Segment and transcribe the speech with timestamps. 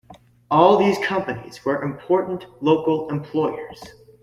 [0.49, 3.83] All these companies were important local employers.